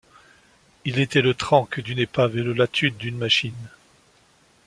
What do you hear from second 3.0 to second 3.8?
machine.